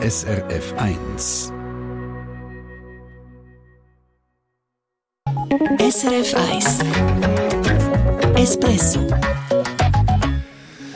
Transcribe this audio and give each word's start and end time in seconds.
SRF 0.00 0.74
1. 0.78 1.52
SRF 5.90 6.34
1 6.52 6.78
Espresso 8.36 9.00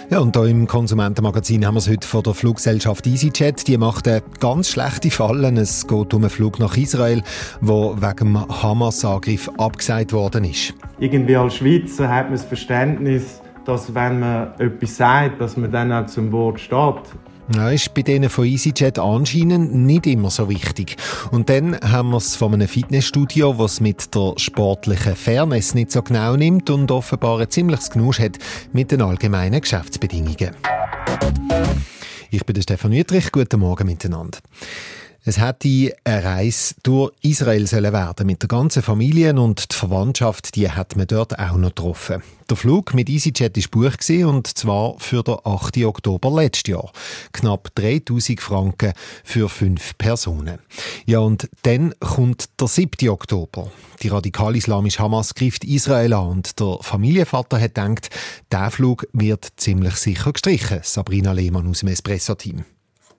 ja, 0.08 0.20
und 0.20 0.36
hier 0.36 0.46
im 0.46 0.68
Konsumentenmagazin 0.68 1.66
haben 1.66 1.74
wir 1.74 1.78
es 1.78 1.88
heute 1.88 2.06
von 2.06 2.22
der 2.22 2.34
Fluggesellschaft 2.34 3.06
EasyJet. 3.06 3.66
Die 3.66 3.76
macht 3.76 4.06
eine 4.06 4.22
ganz 4.38 4.68
schlechte 4.68 5.10
Fallen. 5.10 5.56
Es 5.56 5.86
geht 5.88 6.14
um 6.14 6.22
einen 6.22 6.30
Flug 6.30 6.60
nach 6.60 6.76
Israel, 6.76 7.22
wo 7.60 7.96
wegen 7.96 8.34
dem 8.34 8.62
Hamas-Angriff 8.62 9.50
abgesagt 9.58 10.12
worden 10.12 10.44
ist. 10.44 10.74
Irgendwie 11.00 11.34
als 11.34 11.56
Schweizer 11.56 12.08
hat 12.08 12.26
man 12.26 12.34
das 12.34 12.44
Verständnis, 12.44 13.40
dass 13.64 13.92
wenn 13.94 14.20
man 14.20 14.52
etwas 14.58 14.96
sagt, 14.96 15.40
dass 15.40 15.56
man 15.56 15.72
dann 15.72 15.90
auch 15.90 16.06
zum 16.06 16.30
Wort 16.30 16.60
steht. 16.60 17.02
Das 17.54 17.74
ist 17.74 17.94
bei 17.94 18.02
denen 18.02 18.30
von 18.30 18.46
EasyJet 18.46 18.98
anscheinend 18.98 19.74
nicht 19.74 20.06
immer 20.06 20.30
so 20.30 20.48
wichtig. 20.48 20.96
Und 21.30 21.50
dann 21.50 21.78
haben 21.80 22.10
wir 22.10 22.16
es 22.16 22.34
von 22.34 22.54
einem 22.54 22.66
Fitnessstudio, 22.66 23.54
das 23.58 23.80
mit 23.80 24.14
der 24.14 24.34
sportlichen 24.38 25.14
Fairness 25.14 25.74
nicht 25.74 25.92
so 25.92 26.02
genau 26.02 26.34
nimmt 26.36 26.70
und 26.70 26.90
offenbar 26.90 27.40
ein 27.40 27.50
ziemliches 27.50 27.90
Genusch 27.90 28.20
hat 28.20 28.38
mit 28.72 28.90
den 28.90 29.02
allgemeinen 29.02 29.60
Geschäftsbedingungen. 29.60 30.56
Ich 32.30 32.46
bin 32.46 32.54
der 32.54 32.62
Stefan 32.62 32.92
Wüttrich. 32.92 33.30
Guten 33.30 33.60
Morgen 33.60 33.86
miteinander. 33.86 34.38
Es 35.24 35.38
hätte 35.38 35.94
eine 36.02 36.24
Reise 36.24 36.74
durch 36.82 37.12
Israel 37.20 37.68
sollen 37.68 37.92
werden 37.92 38.26
mit 38.26 38.42
der 38.42 38.48
ganzen 38.48 38.82
Familie 38.82 39.32
und 39.32 39.70
die 39.70 39.76
Verwandtschaft, 39.76 40.56
die 40.56 40.68
hat 40.68 40.96
man 40.96 41.06
dort 41.06 41.38
auch 41.38 41.56
noch 41.56 41.68
getroffen. 41.68 42.24
Der 42.50 42.56
Flug 42.56 42.92
mit 42.92 43.08
EasyJet 43.08 43.56
ist 43.56 43.70
Buch 43.70 43.92
und 44.26 44.48
zwar 44.48 44.98
für 44.98 45.22
den 45.22 45.36
8. 45.44 45.78
Oktober 45.84 46.42
letztes 46.42 46.72
Jahr. 46.72 46.90
Knapp 47.32 47.72
3000 47.76 48.40
Franken 48.40 48.94
für 49.22 49.48
fünf 49.48 49.96
Personen. 49.96 50.58
Ja, 51.06 51.20
und 51.20 51.48
dann 51.62 51.94
kommt 52.00 52.60
der 52.60 52.66
7. 52.66 53.08
Oktober. 53.08 53.70
Die 54.02 54.08
radikal-islamische 54.08 54.98
Hamas 54.98 55.34
greift 55.34 55.62
Israel 55.62 56.14
an 56.14 56.28
und 56.30 56.58
der 56.58 56.78
Familienvater 56.80 57.60
hat 57.60 57.76
gedacht, 57.76 58.10
der 58.50 58.72
Flug 58.72 59.06
wird 59.12 59.52
ziemlich 59.56 59.94
sicher 59.94 60.32
gestrichen. 60.32 60.80
Sabrina 60.82 61.30
Lehmann 61.30 61.68
aus 61.68 61.78
dem 61.78 61.90
Espresso-Team. 61.90 62.64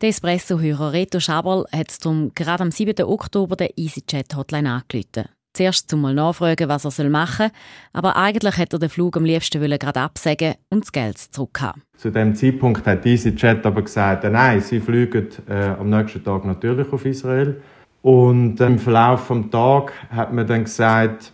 Der 0.04 0.10
Espresso-Hörer 0.10 0.92
Reto 0.92 1.22
Schabel 1.22 1.64
hat 1.72 2.04
darum 2.04 2.34
gerade 2.36 2.62
am 2.62 2.72
7. 2.72 3.06
Oktober 3.06 3.56
der 3.56 3.78
EasyJet-Hotline 3.78 4.70
angerufen. 4.70 5.30
Zuerst 5.54 5.90
zum 5.90 6.02
mal 6.02 6.14
nachfragen, 6.14 6.68
was 6.68 7.00
er 7.00 7.10
machen 7.10 7.48
soll, 7.48 7.58
aber 7.94 8.18
eigentlich 8.18 8.58
hätte 8.58 8.76
er 8.76 8.80
den 8.80 8.90
Flug 8.90 9.16
am 9.16 9.24
liebsten 9.24 9.62
gerade 9.62 10.02
absagen 10.02 10.56
und 10.70 10.84
das 10.84 10.92
Geld 10.92 11.18
zurückhaben. 11.20 11.84
Zu 11.96 12.12
dem 12.12 12.36
Zeitpunkt 12.36 12.86
hat 12.86 13.06
EasyJet 13.06 13.66
aber 13.66 13.82
gesagt, 13.82 14.26
nein, 14.26 14.60
sie 14.60 14.82
fliegen 14.82 15.30
äh, 15.48 15.70
am 15.80 15.90
nächsten 15.90 16.22
Tag 16.22 16.44
natürlich 16.44 16.92
auf 16.92 17.06
Israel. 17.06 17.62
Und 18.02 18.60
äh, 18.60 18.66
im 18.66 18.80
Verlauf 18.80 19.30
des 19.30 19.52
Tages 19.52 19.94
hat 20.10 20.34
man 20.34 20.46
dann 20.46 20.66
gesagt, 20.66 21.32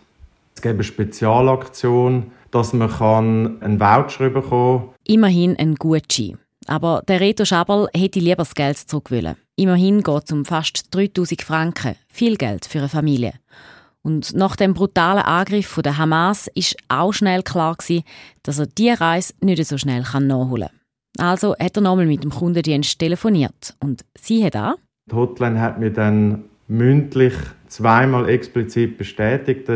es 0.54 0.62
gäbe 0.62 0.74
eine 0.74 0.84
Spezialaktion, 0.84 2.30
dass 2.52 2.72
man 2.72 2.88
einen 3.62 3.80
Voucher 3.80 4.30
bekommen 4.30 4.82
kann. 4.82 4.94
Immerhin 5.08 5.56
ein 5.58 5.74
Gutschein. 5.74 6.38
Aber 6.70 7.02
der 7.08 7.18
Reto 7.18 7.44
Schabel 7.44 7.88
hätte 7.92 8.20
lieber 8.20 8.36
das 8.36 8.54
Geld 8.54 8.78
zurückwollen. 8.78 9.34
Immerhin 9.56 10.04
geht 10.04 10.22
es 10.24 10.30
um 10.30 10.44
fast 10.44 10.94
3000 10.94 11.42
Franken. 11.42 11.96
Viel 12.08 12.36
Geld 12.36 12.64
für 12.64 12.78
eine 12.78 12.88
Familie. 12.88 13.32
Und 14.02 14.34
nach 14.36 14.54
dem 14.54 14.72
brutalen 14.72 15.24
Angriff 15.24 15.66
von 15.66 15.82
der 15.82 15.98
Hamas 15.98 16.48
ist 16.54 16.76
auch 16.88 17.12
schnell 17.12 17.42
klar 17.42 17.74
gewesen, 17.74 18.04
dass 18.44 18.60
er 18.60 18.66
diese 18.66 19.00
Reise 19.00 19.34
nicht 19.40 19.64
so 19.66 19.78
schnell 19.78 20.02
nachholen 20.02 20.68
kann. 21.18 21.32
Also 21.34 21.56
hat 21.58 21.76
er 21.76 21.82
nochmal 21.82 22.06
mit 22.06 22.22
dem 22.22 22.30
Kundendienst 22.30 23.00
telefoniert. 23.00 23.74
Und 23.80 24.04
sie 24.16 24.44
hat 24.44 24.54
auch. 24.54 24.76
Die 25.10 25.16
Hotline 25.16 25.60
hat 25.60 25.80
mir 25.80 25.90
dann 25.90 26.44
mündlich 26.68 27.34
zweimal 27.66 28.28
explizit 28.28 28.96
bestätigt, 28.96 29.68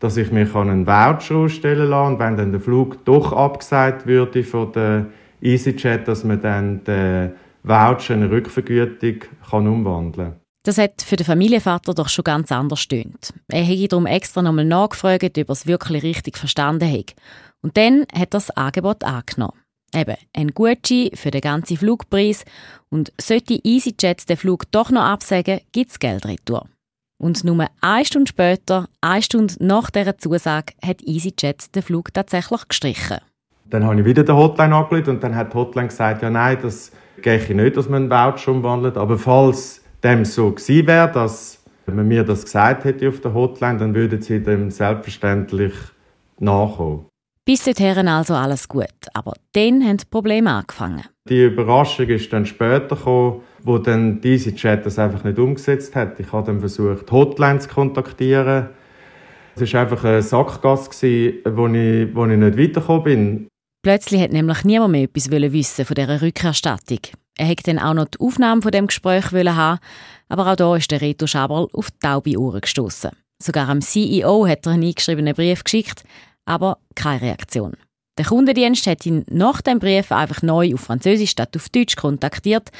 dass 0.00 0.16
ich 0.16 0.32
mir 0.32 0.52
einen 0.52 0.84
Voucher 0.84 1.36
ausstellen 1.36 1.90
kann. 1.90 2.14
Und 2.14 2.18
wenn 2.18 2.36
dann 2.36 2.50
der 2.50 2.60
Flug 2.60 3.04
doch 3.04 3.32
abgesagt 3.32 4.04
würde 4.08 4.42
von 4.42 4.72
der 4.72 5.06
EasyJet, 5.40 6.06
dass 6.06 6.24
man 6.24 6.40
dann 6.40 6.84
den 6.84 7.32
Voucher 7.62 8.14
in 8.14 8.22
eine 8.22 8.30
Rückvergütung 8.30 9.20
kann 9.50 9.66
umwandeln 9.66 10.32
kann. 10.32 10.40
Das 10.64 10.78
hat 10.78 11.00
für 11.02 11.16
den 11.16 11.24
Familienvater 11.24 11.94
doch 11.94 12.08
schon 12.08 12.24
ganz 12.24 12.52
anders 12.52 12.80
stöhnt. 12.80 13.32
Er 13.48 13.62
hätte 13.62 13.88
darum 13.88 14.06
extra 14.06 14.42
nochmal 14.42 14.64
nachgefragt, 14.64 15.38
ob 15.38 15.48
er 15.48 15.52
es 15.52 15.66
wirklich 15.66 16.02
richtig 16.02 16.36
verstanden 16.36 16.92
hat. 16.92 17.14
Und 17.62 17.76
dann 17.76 18.02
hat 18.12 18.20
er 18.20 18.26
das 18.26 18.50
Angebot 18.50 19.02
angenommen. 19.04 19.58
Eben, 19.94 20.16
ein 20.34 20.48
Gutschein 20.48 21.10
für 21.14 21.30
den 21.30 21.40
ganzen 21.40 21.78
Flugpreis 21.78 22.44
und 22.90 23.12
sollte 23.18 23.58
EasyJet 23.64 24.28
den 24.28 24.36
Flug 24.36 24.70
doch 24.70 24.90
noch 24.90 25.02
absagen, 25.02 25.60
gibt 25.72 25.92
es 25.92 25.98
Geld 25.98 26.26
retour. 26.26 26.68
Und 27.18 27.42
nur 27.44 27.66
eine 27.80 28.04
Stunde 28.04 28.28
später, 28.28 28.88
eine 29.00 29.22
Stunde 29.22 29.54
nach 29.60 29.90
dieser 29.90 30.18
Zusage, 30.18 30.74
hat 30.84 31.02
EasyJet 31.02 31.74
den 31.74 31.82
Flug 31.82 32.12
tatsächlich 32.12 32.68
gestrichen. 32.68 33.18
Dann 33.70 33.84
habe 33.84 34.00
ich 34.00 34.04
wieder 34.06 34.24
die 34.24 34.32
Hotline 34.32 34.74
angerufen 34.74 35.10
und 35.10 35.22
dann 35.22 35.34
hat 35.34 35.52
die 35.52 35.56
Hotline 35.56 35.88
gesagt, 35.88 36.22
ja 36.22 36.30
nein, 36.30 36.58
das 36.62 36.90
gehe 37.20 37.54
nicht, 37.54 37.76
dass 37.76 37.88
man 37.88 38.10
einen 38.10 38.10
Voucher 38.10 38.52
umwandelt. 38.52 38.96
Aber 38.96 39.18
falls 39.18 39.82
dem 40.02 40.24
so 40.24 40.52
gewesen 40.52 40.86
wäre, 40.86 41.10
dass 41.12 41.62
man 41.86 42.08
mir 42.08 42.24
das 42.24 42.44
gesagt 42.44 42.84
hätte 42.84 43.08
auf 43.08 43.20
der 43.20 43.34
Hotline, 43.34 43.78
dann 43.78 43.94
würden 43.94 44.22
sie 44.22 44.42
dem 44.42 44.70
selbstverständlich 44.70 45.74
nachkommen. 46.38 47.06
Bis 47.44 47.64
dahin 47.64 48.08
also 48.08 48.34
alles 48.34 48.68
gut. 48.68 48.86
Aber 49.14 49.32
dann 49.52 49.82
haben 49.82 49.96
die 49.96 50.04
Probleme 50.10 50.50
angefangen. 50.50 51.04
Die 51.28 51.44
Überraschung 51.44 52.06
ist 52.08 52.32
dann 52.32 52.46
später 52.46 52.94
gekommen, 52.94 53.40
wo 53.62 53.78
dann 53.78 54.20
diese 54.20 54.54
Chat 54.54 54.84
das 54.84 54.98
einfach 54.98 55.24
nicht 55.24 55.38
umgesetzt 55.38 55.96
hat. 55.96 56.20
Ich 56.20 56.30
habe 56.32 56.46
dann 56.46 56.60
versucht, 56.60 57.08
die 57.08 57.12
Hotline 57.12 57.58
zu 57.58 57.68
kontaktieren. 57.68 58.68
Es 59.56 59.72
war 59.72 59.80
einfach 59.80 60.04
eine 60.04 60.22
Sackgasse, 60.22 61.34
wo 61.44 61.66
ich, 61.68 62.14
wo 62.14 62.26
ich 62.26 62.38
nicht 62.38 62.58
weitergekommen 62.58 63.02
bin. 63.02 63.48
Plötzlich 63.82 64.20
hat 64.20 64.32
nämlich 64.32 64.64
niemand 64.64 64.92
mehr 64.92 65.04
etwas 65.04 65.30
wissen 65.30 65.84
von 65.84 65.94
dieser 65.94 66.20
Rückerstattung. 66.20 66.98
Er 67.36 67.46
hätte 67.46 67.62
dann 67.64 67.78
auch 67.78 67.94
noch 67.94 68.06
die 68.06 68.18
Aufnahme 68.18 68.62
von 68.62 68.72
dem 68.72 68.88
Gespräch 68.88 69.30
haben, 69.32 69.78
aber 70.28 70.50
auch 70.50 70.56
da 70.56 70.76
ist 70.76 70.90
der 70.90 71.00
Reto 71.00 71.26
Schaberl 71.26 71.68
auf 71.72 71.90
die 71.90 71.98
taube 72.00 72.38
Ohren 72.38 72.60
gestoßen. 72.60 73.10
Sogar 73.40 73.68
am 73.68 73.80
CEO 73.80 74.46
hat 74.48 74.66
er 74.66 74.72
einen 74.72 74.82
eingeschriebenen 74.82 75.34
Brief 75.34 75.62
geschickt, 75.62 76.02
aber 76.44 76.78
keine 76.96 77.22
Reaktion. 77.22 77.74
Der 78.18 78.24
Kundendienst 78.24 78.88
hat 78.88 79.06
ihn 79.06 79.24
nach 79.30 79.60
dem 79.60 79.78
Brief 79.78 80.10
einfach 80.10 80.42
neu 80.42 80.74
auf 80.74 80.80
Französisch 80.80 81.30
statt 81.30 81.54
auf 81.54 81.68
Deutsch 81.68 81.94
kontaktiert, 81.94 82.70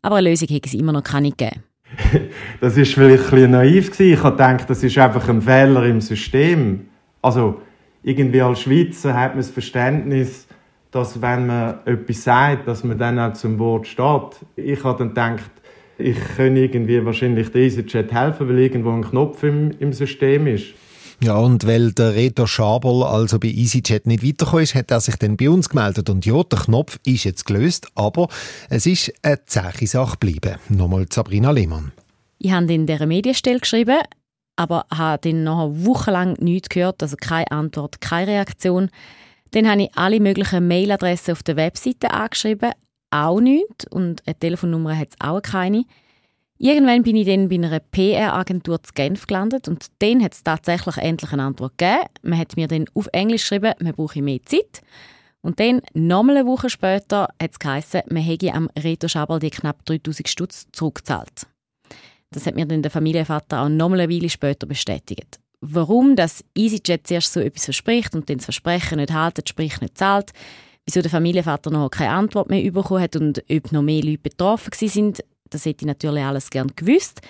aber 0.00 0.16
eine 0.16 0.30
Lösung 0.30 0.48
hätte 0.48 0.68
es 0.68 0.74
immer 0.74 0.92
noch 0.92 1.02
keine 1.02 1.30
gegeben. 1.30 1.62
das 2.62 2.78
ist 2.78 2.94
vielleicht 2.94 3.24
ein 3.24 3.30
bisschen 3.30 3.50
naiv. 3.50 4.00
Ich 4.00 4.22
gedacht, 4.22 4.70
das 4.70 4.82
ist 4.82 4.96
einfach 4.96 5.28
ein 5.28 5.42
Fehler 5.42 5.84
im 5.84 6.00
System. 6.00 6.88
Also 7.20 7.60
irgendwie 8.06 8.40
als 8.40 8.60
Schweizer 8.60 9.14
hat 9.14 9.30
man 9.30 9.38
das 9.38 9.50
Verständnis, 9.50 10.46
dass 10.92 11.20
wenn 11.20 11.46
man 11.46 11.80
etwas 11.84 12.22
sagt, 12.22 12.68
dass 12.68 12.84
man 12.84 12.96
dann 12.96 13.18
auch 13.18 13.32
zum 13.32 13.58
Wort 13.58 13.88
steht. 13.88 14.46
Ich 14.54 14.84
habe 14.84 14.98
dann 14.98 15.08
gedacht, 15.08 15.50
ich 15.98 16.16
könnte 16.36 16.60
irgendwie 16.60 17.04
wahrscheinlich 17.04 17.50
der 17.50 17.62
EasyJet 17.62 18.12
helfen, 18.12 18.48
weil 18.48 18.60
irgendwo 18.60 18.92
ein 18.92 19.02
Knopf 19.02 19.42
im, 19.42 19.72
im 19.80 19.92
System 19.92 20.46
ist. 20.46 20.66
Ja, 21.20 21.36
und 21.36 21.66
weil 21.66 21.92
der 21.92 22.14
Reto 22.14 22.46
Schabel 22.46 23.02
also 23.02 23.40
bei 23.40 23.48
EasyJet 23.48 24.06
nicht 24.06 24.22
weitergekommen 24.22 24.62
ist, 24.62 24.76
hat 24.76 24.92
er 24.92 25.00
sich 25.00 25.16
dann 25.16 25.36
bei 25.36 25.50
uns 25.50 25.68
gemeldet. 25.68 26.08
Und 26.08 26.24
ja, 26.24 26.40
der 26.44 26.60
Knopf 26.60 27.00
ist 27.04 27.24
jetzt 27.24 27.44
gelöst, 27.44 27.88
aber 27.96 28.28
es 28.70 28.86
ist 28.86 29.12
eine 29.22 29.44
zähe 29.46 29.88
Sache 29.88 30.12
geblieben. 30.20 30.60
Nochmal 30.68 31.06
Sabrina 31.10 31.50
Lehmann. 31.50 31.90
Ich 32.38 32.52
habe 32.52 32.72
in 32.72 32.86
dieser 32.86 33.06
Medienstelle 33.06 33.58
geschrieben, 33.58 33.98
aber 34.56 34.86
habe 34.92 35.30
dann 35.30 35.44
noch 35.44 35.70
wochenlang 35.72 36.34
nichts 36.40 36.70
gehört, 36.70 37.02
also 37.02 37.16
keine 37.16 37.50
Antwort, 37.50 38.00
keine 38.00 38.32
Reaktion. 38.32 38.90
Dann 39.52 39.68
habe 39.68 39.82
ich 39.82 39.90
alle 39.96 40.20
möglichen 40.20 40.66
Mailadressen 40.66 41.32
auf 41.32 41.42
der 41.42 41.56
Webseite 41.56 42.10
angeschrieben, 42.10 42.72
auch 43.10 43.40
nichts. 43.40 43.86
Und 43.90 44.26
eine 44.26 44.38
Telefonnummer 44.38 44.98
hat 44.98 45.08
es 45.10 45.16
auch 45.20 45.40
keine. 45.40 45.84
Irgendwann 46.58 47.02
bin 47.02 47.16
ich 47.16 47.26
dann 47.26 47.48
bei 47.48 47.56
einer 47.56 47.80
PR-Agentur 47.80 48.82
zu 48.82 48.92
Genf 48.94 49.26
gelandet 49.26 49.68
und 49.68 49.86
dann 49.98 50.22
hat 50.22 50.32
es 50.32 50.42
tatsächlich 50.42 50.96
endlich 50.96 51.32
eine 51.32 51.42
Antwort 51.42 51.76
gegeben. 51.76 52.08
Man 52.22 52.38
hat 52.38 52.56
mir 52.56 52.66
dann 52.66 52.86
auf 52.94 53.08
Englisch 53.12 53.42
geschrieben, 53.42 53.74
man 53.78 53.92
brauche 53.92 54.22
mehr 54.22 54.42
Zeit. 54.44 54.80
Und 55.42 55.60
dann, 55.60 55.82
nochmal 55.92 56.38
eine 56.38 56.46
Woche 56.46 56.70
später, 56.70 57.28
hat 57.40 57.50
es 57.52 57.58
geheißen, 57.58 58.02
man 58.08 58.22
hätte 58.22 58.54
am 58.54 58.70
Reto 58.76 59.06
Schabel 59.06 59.38
die 59.38 59.50
knapp 59.50 59.84
3000 59.84 60.28
Stutz 60.28 60.66
zurückgezahlt. 60.72 61.46
Das 62.36 62.46
hat 62.46 62.54
mir 62.54 62.66
dann 62.66 62.82
der 62.82 62.90
Familienvater 62.90 63.62
auch 63.62 63.68
nochmal 63.68 64.00
eine 64.00 64.12
Weile 64.12 64.28
später 64.28 64.66
bestätigt 64.66 65.38
warum 65.60 66.16
das 66.16 66.44
EasyJet 66.54 67.06
zuerst 67.06 67.32
so 67.32 67.40
etwas 67.40 67.64
verspricht 67.64 68.14
und 68.14 68.28
dann 68.28 68.38
das 68.38 68.46
Versprechen 68.46 68.98
nicht 68.98 69.12
haltet, 69.12 69.48
sprich 69.48 69.80
nicht 69.80 69.98
zahlt, 69.98 70.32
wieso 70.84 71.00
der 71.00 71.10
Familienvater 71.10 71.70
noch 71.70 71.90
keine 71.90 72.10
Antwort 72.10 72.50
mehr 72.50 72.70
bekommen 72.70 73.02
hat 73.02 73.16
und 73.16 73.42
ob 73.50 73.72
noch 73.72 73.82
mehr 73.82 74.02
Leute 74.02 74.18
betroffen 74.18 74.72
sind, 74.88 75.24
das 75.50 75.64
hätte 75.64 75.84
ich 75.84 75.86
natürlich 75.86 76.22
alles 76.22 76.50
gern 76.50 76.72
gewusst. 76.74 77.20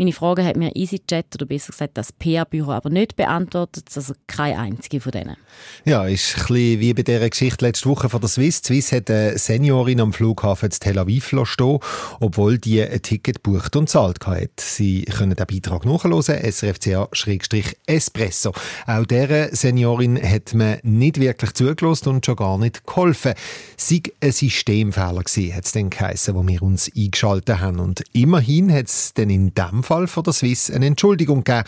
Meine 0.00 0.14
Frage 0.14 0.42
hat 0.46 0.56
mir 0.56 0.74
EasyJet 0.74 1.26
oder 1.34 1.44
besser 1.44 1.72
gesagt 1.72 1.98
das 1.98 2.10
PR-Büro 2.10 2.70
aber 2.70 2.88
nicht 2.88 3.16
beantwortet, 3.16 3.84
also 3.94 4.14
keine 4.26 4.58
einzige 4.58 4.98
von 4.98 5.12
denen. 5.12 5.36
Ja, 5.84 6.06
ist 6.06 6.36
ein 6.36 6.46
bisschen 6.46 6.80
wie 6.80 6.94
bei 6.94 7.02
dieser 7.02 7.28
Geschichte 7.28 7.66
letzte 7.66 7.86
Woche 7.86 8.08
von 8.08 8.18
der 8.18 8.30
Swiss. 8.30 8.62
Die 8.62 8.80
Swiss 8.80 8.92
hat 8.92 9.10
eine 9.10 9.36
Seniorin 9.36 10.00
am 10.00 10.14
Flughafen 10.14 10.70
Tel 10.70 10.98
Aviv 10.98 11.34
stehen, 11.44 11.80
obwohl 12.18 12.56
die 12.56 12.82
ein 12.82 13.02
Ticket 13.02 13.42
bucht 13.42 13.76
und 13.76 13.90
zahlt 13.90 14.26
hat. 14.26 14.58
Sie 14.58 15.02
können 15.02 15.36
den 15.36 15.46
Beitrag 15.46 15.84
nachhören, 15.84 16.22
srfca-espresso. 16.22 18.54
Auch 18.86 19.04
dieser 19.04 19.54
Seniorin 19.54 20.16
hat 20.16 20.54
man 20.54 20.78
nicht 20.82 21.20
wirklich 21.20 21.52
zugelassen 21.52 22.08
und 22.08 22.24
schon 22.24 22.36
gar 22.36 22.56
nicht 22.56 22.86
geholfen. 22.86 23.34
Sei 23.76 24.00
ein 24.22 24.32
Systemfehler 24.32 25.24
gewesen, 25.24 25.54
hat 25.54 25.66
es 25.66 25.72
dann 25.72 25.90
geheissen, 25.90 26.36
wo 26.36 26.48
wir 26.48 26.62
uns 26.62 26.90
eingeschaltet 26.96 27.60
haben. 27.60 27.80
Und 27.80 28.02
immerhin 28.14 28.72
hat 28.72 28.86
es 28.86 29.12
dann 29.12 29.28
in 29.28 29.52
dem 29.52 29.82
Fall 29.90 30.06
von 30.06 30.22
der 30.22 30.32
Swiss 30.32 30.70
eine 30.70 30.86
Entschuldigung 30.86 31.42
gegeben. 31.42 31.64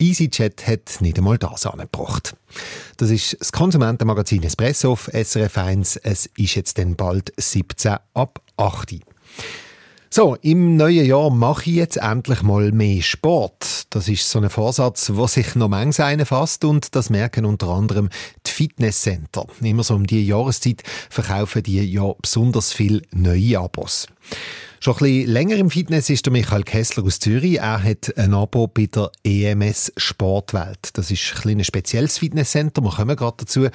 EasyChat 0.00 0.66
hat 0.66 1.00
nicht 1.00 1.18
einmal 1.18 1.38
das 1.38 1.66
angebracht. 1.66 2.34
Das 2.96 3.10
ist 3.10 3.36
das 3.38 3.52
Konsumentenmagazin 3.52 4.42
Espresso 4.42 4.90
auf 4.90 5.08
SRF 5.12 5.56
1. 5.56 5.96
Es 5.98 6.26
ist 6.36 6.56
jetzt 6.56 6.78
dann 6.78 6.96
bald 6.96 7.32
17 7.36 7.96
ab 8.14 8.40
8 8.56 8.96
so, 10.12 10.36
im 10.42 10.76
neuen 10.76 11.06
Jahr 11.06 11.30
mache 11.30 11.70
ich 11.70 11.76
jetzt 11.76 11.96
endlich 11.96 12.42
mal 12.42 12.72
mehr 12.72 13.00
Sport. 13.00 13.84
Das 13.90 14.08
ist 14.08 14.28
so 14.28 14.40
ein 14.40 14.50
Vorsatz, 14.50 15.12
wo 15.14 15.28
sich 15.28 15.54
noch 15.54 15.68
manches 15.68 16.00
eine 16.00 16.26
fasst 16.26 16.64
und 16.64 16.96
das 16.96 17.10
merken 17.10 17.44
unter 17.44 17.68
anderem 17.68 18.08
die 18.44 18.50
Fitnesscenter. 18.50 19.46
Immer 19.60 19.84
so 19.84 19.94
um 19.94 20.08
die 20.08 20.26
Jahreszeit 20.26 20.82
verkaufen 21.10 21.62
die 21.62 21.84
ja 21.84 22.12
besonders 22.20 22.72
viel 22.72 23.02
neue 23.12 23.60
Abos. 23.60 24.08
Schon 24.82 24.94
ein 24.94 24.98
bisschen 25.00 25.30
länger 25.30 25.56
im 25.56 25.68
Fitness 25.68 26.08
ist 26.08 26.24
der 26.24 26.32
Michael 26.32 26.62
Kessler 26.62 27.04
aus 27.04 27.18
Zürich. 27.18 27.58
Er 27.58 27.82
hat 27.82 28.16
ein 28.16 28.32
Abo 28.32 28.66
bei 28.66 28.86
der 28.86 29.10
EMS 29.24 29.92
Sportwelt. 29.98 30.88
Das 30.94 31.10
ist 31.10 31.44
ein, 31.44 31.58
ein 31.58 31.64
spezielles 31.64 32.16
Fitnesscenter, 32.16 32.80
wir 32.80 32.90
kommen 32.90 33.14
gerade 33.14 33.36
dazu. 33.40 33.68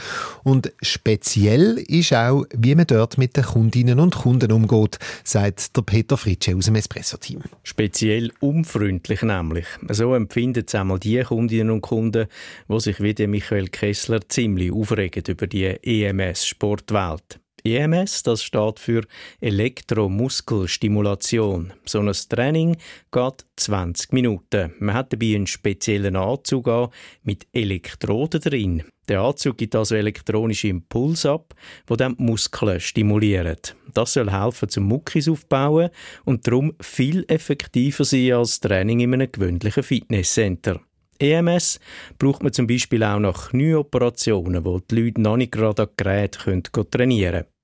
Und 0.44 0.74
speziell 0.81 1.78
ist 1.78 2.12
auch, 2.12 2.46
wie 2.57 2.74
man 2.74 2.88
dort 2.88 3.19
mit 3.19 3.38
den 3.38 3.44
Kundinnen 3.44 4.00
und 4.00 4.16
Kunden 4.16 4.52
umgeht, 4.52 4.98
sagt 5.24 5.78
der 5.78 5.84
Peter 5.84 6.18
Fritsche 6.18 6.56
aus 6.56 6.66
dem 6.66 6.74
Espresso-Team. 6.74 7.42
Speziell 7.62 8.31
unfreundlich 8.40 9.22
nämlich. 9.22 9.68
So 9.90 10.16
empfinden 10.16 10.63
es 10.66 10.74
einmal 10.74 10.98
die 10.98 11.22
Kundinnen 11.22 11.69
und 11.69 11.81
Kunden, 11.81 12.25
die 12.68 12.80
sich 12.80 13.00
wie 13.00 13.13
der 13.13 13.28
Michael 13.28 13.68
Kessler 13.68 14.28
ziemlich 14.28 14.72
aufregen 14.72 15.22
über 15.28 15.46
die 15.46 15.66
EMS 15.66 16.48
Sportwelt. 16.48 17.40
EMS, 17.66 18.22
das 18.22 18.44
steht 18.44 18.80
für 18.80 19.02
Elektromuskelstimulation. 19.42 21.74
So 21.84 22.00
ein 22.00 22.12
Training 22.12 22.78
geht 23.12 23.46
20 23.56 24.14
Minuten. 24.14 24.72
Man 24.80 24.94
hat 24.94 25.12
dabei 25.12 25.34
einen 25.34 25.48
speziellen 25.48 26.16
Anzug 26.16 26.68
an 26.68 26.90
mit 27.24 27.48
Elektroden 27.54 28.40
drin. 28.40 28.84
Der 29.10 29.22
Anzug 29.22 29.58
gibt 29.58 29.76
also 29.76 29.96
elektronische 29.96 30.68
Impulse 30.68 31.32
ab, 31.32 31.56
die 31.90 31.98
dann 31.98 32.16
die 32.18 32.24
Muskeln 32.24 32.80
stimulieren. 32.80 33.58
Das 33.96 34.14
soll 34.14 34.32
helfen, 34.32 34.70
zum 34.70 34.84
Muckis 34.84 35.28
aufbauen 35.28 35.90
und 36.24 36.46
darum 36.46 36.76
viel 36.80 37.26
effektiver 37.28 38.06
sein 38.06 38.34
als 38.34 38.60
Training 38.60 39.00
in 39.00 39.16
einem 39.16 39.32
gewöhnlichen 39.32 39.82
Fitnesscenter. 39.82 40.82
EMS 41.18 41.80
braucht 42.20 42.44
man 42.44 42.54
zum 42.54 42.68
Beispiel 42.68 43.04
auch 43.04 43.20
nach 43.20 43.50
Knieoperationen, 43.50 44.66
wo 44.66 44.80
die 44.80 45.02
Leute 45.02 45.22
noch 45.22 45.38
nicht 45.38 45.52
gerade 45.52 45.84
an 45.84 45.90
Geräten 45.98 46.64
trainieren 46.92 47.32
können. 47.32 47.55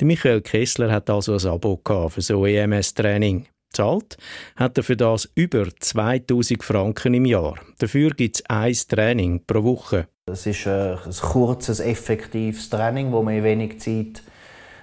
Der 0.00 0.06
Michael 0.06 0.40
Kessler 0.40 0.90
hat 0.90 1.10
also 1.10 1.34
ein 1.34 1.46
Abo 1.46 1.80
für 2.08 2.20
so 2.20 2.46
EMS-Training. 2.46 3.46
Zahlt 3.72 4.16
hat 4.56 4.78
er 4.78 4.84
für 4.84 4.96
das 4.96 5.28
über 5.34 5.66
2000 5.78 6.64
Franken 6.64 7.14
im 7.14 7.26
Jahr. 7.26 7.54
Dafür 7.78 8.10
gibt 8.10 8.36
es 8.36 8.44
ein 8.48 8.74
Training 8.74 9.42
pro 9.46 9.62
Woche. 9.62 10.08
Es 10.26 10.46
ist 10.46 10.66
ein, 10.66 10.98
ein 10.98 11.12
kurzes, 11.12 11.80
effektives 11.80 12.70
Training, 12.70 13.12
das 13.12 13.22
man 13.22 13.34
in 13.34 13.44
wenig 13.44 13.80
Zeit 13.80 14.22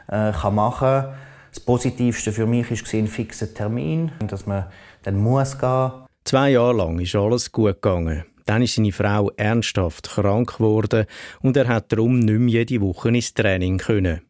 äh, 0.10 0.32
machen 0.50 0.80
kann. 0.80 1.16
Das 1.52 1.60
Positivste 1.62 2.32
für 2.32 2.46
mich 2.46 2.70
war 2.70 3.00
ein 3.00 3.08
fixer 3.08 3.54
Termin, 3.54 4.12
dass 4.28 4.46
man 4.46 4.66
dann 5.04 5.18
muss 5.18 5.58
gehen. 5.58 5.92
Zwei 6.26 6.52
Jahre 6.52 6.74
lang 6.74 7.00
ist 7.00 7.16
alles 7.16 7.52
gut 7.52 7.82
gegangen. 7.82 8.26
Dann 8.46 8.62
ist 8.62 8.76
seine 8.76 8.92
Frau 8.92 9.32
ernsthaft 9.38 10.10
krank 10.10 10.58
geworden 10.58 11.06
und 11.42 11.58
er 11.58 11.68
hat 11.68 11.92
darum 11.92 12.20
nicht 12.20 12.40
mehr 12.40 12.64
jede 12.66 12.82
Woche 12.82 13.10
ins 13.10 13.34
Training 13.34 13.78
können. 13.78 14.22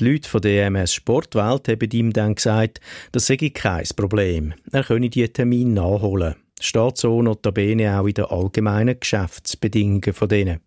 Die 0.00 0.12
Leute 0.12 0.30
von 0.30 0.40
der 0.40 0.66
EMS 0.66 0.94
Sportwelt 0.94 1.68
haben 1.68 1.90
ihm 1.92 2.12
dann 2.14 2.34
gesagt, 2.34 2.80
das 3.12 3.26
sei 3.26 3.36
kein 3.36 3.84
Problem. 3.94 4.54
Er 4.72 4.82
könne 4.82 5.10
die 5.10 5.28
Termin 5.28 5.74
nachholen. 5.74 6.36
Steht 6.58 6.96
so 6.96 7.20
notabene 7.20 8.00
auch 8.00 8.06
in 8.06 8.14
den 8.14 8.24
allgemeinen 8.24 8.98
Geschäftsbedingungen 8.98 10.14
von 10.14 10.28
denen. 10.28 10.60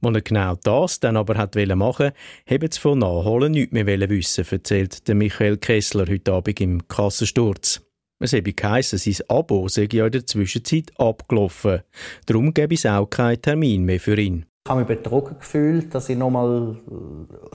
Als 0.00 0.14
er 0.14 0.22
genau 0.22 0.54
das 0.62 1.00
dann 1.00 1.16
aber 1.16 1.36
hat 1.36 1.56
machen 1.56 2.12
haben 2.48 2.70
sie 2.70 2.80
von 2.80 3.00
Nachholen 3.00 3.52
nichts 3.52 3.72
mehr 3.72 3.86
wissen 4.08 4.46
erzählt 4.48 5.08
der 5.08 5.16
Michael 5.16 5.56
Kessler 5.56 6.06
heute 6.08 6.32
Abend 6.32 6.60
im 6.60 6.86
Kassensturz. 6.86 7.82
Es 8.20 8.32
habe 8.32 8.52
geheissen, 8.52 8.98
sein 8.98 9.26
Abo 9.28 9.66
sei 9.66 9.88
ja 9.90 10.06
in 10.06 10.12
der 10.12 10.26
Zwischenzeit 10.26 10.92
abgelaufen. 10.96 11.80
Darum 12.26 12.54
gäbe 12.54 12.74
es 12.74 12.86
auch 12.86 13.06
keinen 13.06 13.42
Termin 13.42 13.84
mehr 13.84 13.98
für 13.98 14.18
ihn. 14.18 14.46
Ich 14.66 14.70
habe 14.70 14.80
mich 14.80 14.88
betrogen 14.88 15.38
gefühlt, 15.38 15.94
dass 15.94 16.10
ich 16.10 16.18
nochmal, 16.18 16.76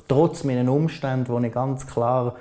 trotz 0.07 0.44
meinen 0.44 0.68
Umständen, 0.68 1.42
die 1.42 1.48
ich 1.48 1.54
ganz 1.54 1.86
klar 1.86 2.36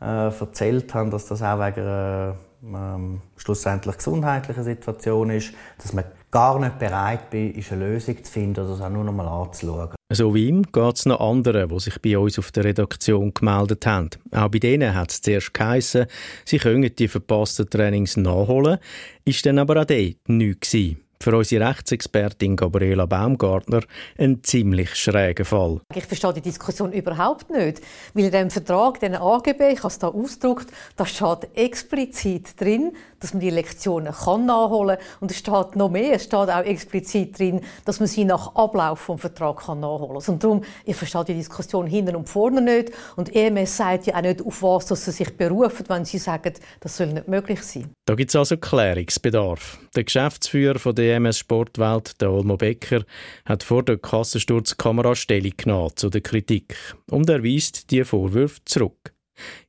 äh, 0.00 0.28
erzählt 0.28 0.92
habe, 0.92 1.08
dass 1.08 1.26
das 1.26 1.42
auch 1.42 1.58
wegen 1.58 1.80
einer 1.80 2.36
ähm, 2.62 3.22
schlussendlich 3.36 3.96
gesundheitlichen 3.96 4.62
Situation 4.62 5.30
ist, 5.30 5.54
dass 5.78 5.94
man 5.94 6.04
gar 6.30 6.60
nicht 6.60 6.78
bereit 6.78 7.32
ist, 7.32 7.72
eine 7.72 7.86
Lösung 7.86 8.22
zu 8.22 8.30
finden 8.30 8.60
oder 8.60 8.70
das 8.70 8.82
auch 8.82 8.90
nur 8.90 9.04
noch 9.04 9.12
mal 9.12 9.26
anzuschauen. 9.26 9.94
So 10.12 10.34
wie 10.34 10.48
ihm 10.48 10.62
geht 10.70 10.96
es 10.96 11.06
noch 11.06 11.18
anderen, 11.18 11.70
die 11.70 11.80
sich 11.80 12.00
bei 12.00 12.18
uns 12.18 12.38
auf 12.38 12.52
der 12.52 12.64
Redaktion 12.64 13.32
gemeldet 13.32 13.86
haben. 13.86 14.10
Auch 14.32 14.48
bei 14.48 14.58
denen 14.58 14.94
hat 14.94 15.10
es 15.10 15.22
zuerst 15.22 15.54
geheissen, 15.54 16.06
sie 16.44 16.58
können 16.58 16.94
die 16.94 17.08
verpassten 17.08 17.70
Trainings 17.70 18.18
nachholen, 18.18 18.78
ist 19.24 19.46
dann 19.46 19.58
aber 19.58 19.80
auch 19.80 19.86
dort 19.86 20.28
nichts 20.28 20.76
für 21.22 21.36
unsere 21.36 21.68
Rechtsexpertin 21.68 22.56
Gabriela 22.56 23.04
Baumgartner 23.04 23.82
ein 24.16 24.42
ziemlich 24.42 24.94
schräger 24.94 25.44
Fall. 25.44 25.80
Ich 25.94 26.06
verstehe 26.06 26.32
die 26.32 26.40
Diskussion 26.40 26.92
überhaupt 26.92 27.50
nicht, 27.50 27.82
weil 28.14 28.24
in 28.24 28.30
dem 28.30 28.50
Vertrag, 28.50 29.00
den 29.00 29.14
AGB, 29.14 29.72
ich 29.72 29.80
habe 29.80 29.88
es 29.88 29.98
da 29.98 30.08
ausgedruckt, 30.08 30.68
da 30.96 31.04
steht 31.04 31.50
explizit 31.54 32.58
drin, 32.58 32.92
dass 33.20 33.34
man 33.34 33.40
die 33.40 33.50
Lektionen 33.50 34.14
kann 34.14 34.46
nachholen 34.46 34.96
kann. 34.96 35.06
Und 35.20 35.30
es 35.30 35.36
steht 35.36 35.76
noch 35.76 35.90
mehr, 35.90 36.14
es 36.14 36.24
steht 36.24 36.48
auch 36.48 36.64
explizit 36.64 37.38
drin, 37.38 37.60
dass 37.84 38.00
man 38.00 38.08
sie 38.08 38.24
nach 38.24 38.54
Ablauf 38.54 39.00
vom 39.00 39.18
Vertrag 39.18 39.58
kann 39.58 39.80
nachholen 39.80 40.22
kann. 40.22 40.34
Und 40.34 40.42
darum, 40.42 40.64
ich 40.86 40.96
verstehe 40.96 41.24
die 41.24 41.34
Diskussion 41.34 41.86
hinten 41.86 42.16
und 42.16 42.30
vorne 42.30 42.62
nicht. 42.62 42.92
Und 43.16 43.36
EMS 43.36 43.76
sagt 43.76 44.06
ja 44.06 44.16
auch 44.16 44.22
nicht, 44.22 44.40
auf 44.40 44.62
was 44.62 44.86
dass 44.86 45.04
sie 45.04 45.12
sich 45.12 45.36
berufen, 45.36 45.84
wenn 45.88 46.06
sie 46.06 46.16
sagen, 46.16 46.54
das 46.80 46.96
soll 46.96 47.08
nicht 47.08 47.28
möglich 47.28 47.62
sein. 47.62 47.92
Da 48.10 48.16
gibt 48.16 48.30
es 48.30 48.34
also 48.34 48.56
Klärungsbedarf. 48.56 49.78
Der 49.94 50.02
Geschäftsführer 50.02 50.80
von 50.80 50.96
der 50.96 51.14
EMS 51.14 51.38
Sportwelt, 51.38 52.20
der 52.20 52.32
Olmo 52.32 52.56
Becker, 52.56 53.04
hat 53.44 53.62
vor 53.62 53.84
der 53.84 53.98
Kassensturz 53.98 54.74
Stellung 55.12 55.52
genommen 55.56 55.92
zu 55.94 56.10
der 56.10 56.20
Kritik 56.20 56.74
und 57.08 57.30
er 57.30 57.44
weist 57.44 57.88
die 57.92 58.02
Vorwürfe 58.02 58.58
zurück. 58.64 59.14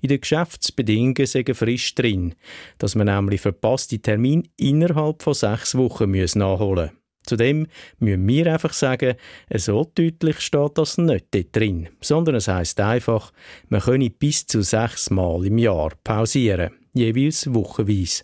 In 0.01 0.09
den 0.09 0.21
Geschäftsbedingungen 0.21 1.27
sagen 1.27 1.53
frisch 1.53 1.93
drin, 1.93 2.33
dass 2.79 2.95
man 2.95 3.05
nämlich 3.05 3.41
verpasste 3.41 3.99
Termin 3.99 4.49
innerhalb 4.57 5.21
von 5.21 5.35
sechs 5.35 5.77
Wochen 5.77 6.09
nachholen 6.09 6.89
muss. 6.89 7.27
Zudem 7.27 7.67
müssen 7.99 8.27
wir 8.27 8.51
einfach 8.51 8.73
sagen, 8.73 9.17
so 9.53 9.87
deutlich 9.93 10.39
steht 10.39 10.79
das 10.79 10.97
nicht 10.97 11.27
dort 11.29 11.55
drin, 11.55 11.89
sondern 12.01 12.33
es 12.33 12.47
heißt 12.47 12.79
einfach, 12.79 13.33
man 13.69 13.81
könne 13.81 14.09
bis 14.09 14.47
zu 14.47 14.63
sechs 14.63 15.11
Mal 15.11 15.45
im 15.45 15.59
Jahr 15.59 15.91
pausieren, 16.03 16.71
jeweils 16.95 17.53
wochenweise. 17.53 18.23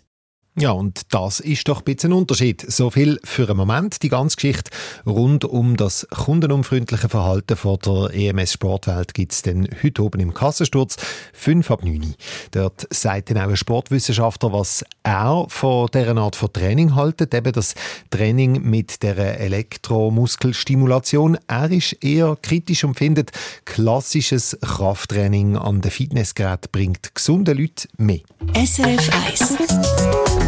Ja, 0.60 0.72
und 0.72 1.14
das 1.14 1.38
ist 1.38 1.68
doch 1.68 1.78
ein 1.78 1.84
bisschen 1.84 2.10
ein 2.10 2.18
Unterschied. 2.18 2.68
So 2.68 2.90
viel 2.90 3.20
für 3.22 3.48
einen 3.48 3.56
Moment. 3.56 4.02
Die 4.02 4.08
ganze 4.08 4.34
Geschichte 4.34 4.72
rund 5.06 5.44
um 5.44 5.76
das 5.76 6.08
kundenunfreundliche 6.10 7.08
Verhalten 7.08 7.56
von 7.56 7.78
der 7.86 8.10
EMS 8.12 8.54
Sportwelt 8.54 9.14
gibt 9.14 9.32
es 9.32 9.42
dann 9.42 9.68
heute 9.84 10.02
oben 10.02 10.20
im 10.20 10.34
Kassensturz, 10.34 10.96
5 11.32 11.70
ab 11.70 11.84
9. 11.84 12.12
Dort 12.50 12.88
sagt 12.90 13.30
dann 13.30 13.38
auch 13.38 13.50
ein 13.50 13.56
Sportwissenschaftler, 13.56 14.52
was 14.52 14.84
er 15.04 15.46
von 15.48 15.86
dieser 15.94 16.16
Art 16.16 16.34
von 16.34 16.52
Training 16.52 16.96
haltet, 16.96 17.34
eben 17.34 17.52
das 17.52 17.76
Training 18.10 18.60
mit 18.62 19.04
der 19.04 19.38
Elektromuskelstimulation. 19.38 21.38
Er 21.46 21.70
ist 21.70 21.92
eher 22.02 22.36
kritisch 22.42 22.82
und 22.82 22.98
findet, 22.98 23.30
klassisches 23.64 24.58
Krafttraining 24.60 25.56
an 25.56 25.82
den 25.82 25.92
Fitnessgerät 25.92 26.72
bringt 26.72 27.14
gesunde 27.14 27.52
Leute 27.52 27.86
mehr. 27.96 28.22
SRF 28.54 29.08
1 29.28 30.47